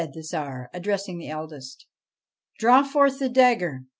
[0.01, 1.85] Then said the Tsar, addressing the eldest:'
[2.57, 3.85] Draw forth the dagger